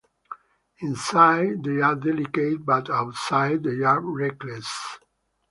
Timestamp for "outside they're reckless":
2.89-4.97